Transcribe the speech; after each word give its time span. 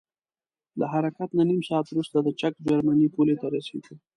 له 0.79 0.85
حرکت 0.93 1.29
نه 1.37 1.43
نیم 1.49 1.61
ساعت 1.69 1.85
وروسته 1.89 2.17
د 2.21 2.29
چک 2.39 2.53
جرمني 2.67 3.07
پولې 3.15 3.35
ته 3.41 3.47
رسیږو. 3.53 3.95